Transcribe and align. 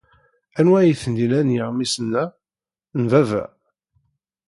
Anwa 0.59 0.77
ay 0.79 0.93
ten-ilan 1.01 1.53
yeɣmisen-a? 1.55 2.23
N 3.01 3.03
baba. 3.11 3.43